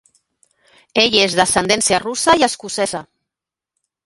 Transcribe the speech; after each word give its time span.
Ell 1.01 1.17
és 1.25 1.35
d'ascendència 1.41 2.01
russa 2.05 2.37
i 2.41 2.47
escocesa. 2.49 3.05